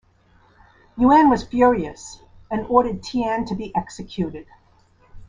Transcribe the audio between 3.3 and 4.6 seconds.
to be executed.